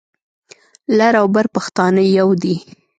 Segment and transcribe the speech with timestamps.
[0.97, 2.55] لر او بر پښتانه يو دي.